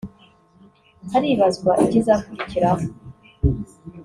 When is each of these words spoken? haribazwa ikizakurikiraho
haribazwa 1.11 1.71
ikizakurikiraho 1.85 2.83